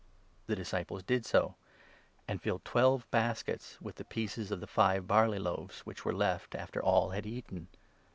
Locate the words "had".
7.11-7.27